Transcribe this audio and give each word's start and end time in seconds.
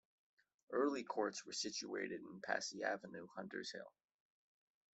Early 0.71 1.03
courts 1.03 1.45
were 1.45 1.53
situated 1.53 2.21
in 2.21 2.41
Passy 2.41 2.81
Avenue, 2.81 3.27
Hunters 3.35 3.69
Hill. 3.71 3.93